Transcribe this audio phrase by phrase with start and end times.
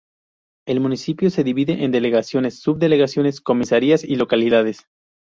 [0.67, 4.87] El municipio se divide en delegaciones, subdelegaciones, comisarías y localidades.